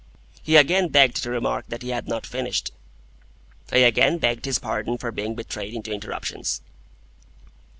He 0.41 0.55
again 0.57 0.87
begged 0.87 1.21
to 1.21 1.29
remark 1.29 1.65
that 1.67 1.83
he 1.83 1.89
had 1.89 2.07
not 2.07 2.25
finished. 2.25 2.71
I 3.71 3.77
again 3.77 4.17
begged 4.17 4.45
his 4.45 4.57
pardon 4.57 4.97
for 4.97 5.11
being 5.11 5.35
betrayed 5.35 5.75
into 5.75 5.91
interruptions. 5.93 6.61